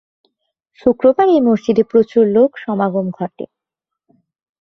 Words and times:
শুক্রবার 0.81 1.27
এই 1.27 1.41
মসজিদে 1.41 1.83
প্রচুর 1.83 2.23
লোক 2.27 2.49
সমাগম 2.57 3.05
ঘটে। 3.11 3.45